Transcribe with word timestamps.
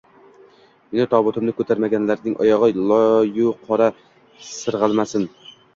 Meni 0.95 1.05
tobutimni 1.11 1.53
koʻtarganlarning 1.59 2.41
oyogʻi 2.47 2.89
loyu-qorga 2.95 3.95
sirgʻalmasin! 4.53 5.33